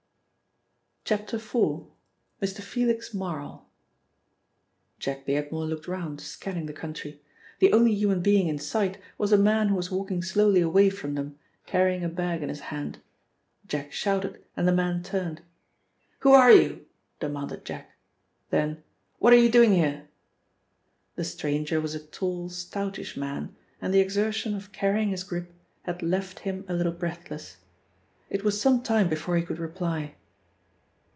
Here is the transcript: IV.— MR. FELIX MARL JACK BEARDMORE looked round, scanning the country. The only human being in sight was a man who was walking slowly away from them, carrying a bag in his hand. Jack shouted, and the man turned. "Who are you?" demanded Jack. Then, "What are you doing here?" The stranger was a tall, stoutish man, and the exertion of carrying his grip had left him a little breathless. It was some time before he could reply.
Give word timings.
IV.— 1.09 1.25
MR. 1.27 1.91
FELIX 2.61 3.13
MARL 3.13 3.65
JACK 4.99 5.25
BEARDMORE 5.25 5.65
looked 5.67 5.87
round, 5.89 6.21
scanning 6.21 6.67
the 6.67 6.71
country. 6.73 7.21
The 7.59 7.73
only 7.73 7.93
human 7.93 8.21
being 8.21 8.47
in 8.47 8.57
sight 8.57 8.97
was 9.17 9.33
a 9.33 9.37
man 9.37 9.67
who 9.67 9.75
was 9.75 9.91
walking 9.91 10.23
slowly 10.23 10.61
away 10.61 10.89
from 10.89 11.15
them, 11.15 11.37
carrying 11.65 12.05
a 12.05 12.07
bag 12.07 12.41
in 12.41 12.47
his 12.47 12.61
hand. 12.61 12.99
Jack 13.67 13.91
shouted, 13.91 14.41
and 14.55 14.65
the 14.65 14.71
man 14.71 15.03
turned. 15.03 15.41
"Who 16.19 16.31
are 16.31 16.51
you?" 16.53 16.85
demanded 17.19 17.65
Jack. 17.65 17.91
Then, 18.49 18.81
"What 19.19 19.33
are 19.33 19.37
you 19.37 19.49
doing 19.49 19.73
here?" 19.73 20.07
The 21.15 21.25
stranger 21.25 21.81
was 21.81 21.93
a 21.93 21.99
tall, 21.99 22.47
stoutish 22.47 23.17
man, 23.17 23.53
and 23.81 23.93
the 23.93 23.99
exertion 23.99 24.55
of 24.55 24.71
carrying 24.71 25.09
his 25.09 25.25
grip 25.25 25.51
had 25.83 26.01
left 26.01 26.39
him 26.41 26.63
a 26.69 26.73
little 26.73 26.93
breathless. 26.93 27.57
It 28.29 28.45
was 28.45 28.61
some 28.61 28.81
time 28.81 29.09
before 29.09 29.35
he 29.35 29.43
could 29.43 29.59
reply. 29.59 30.15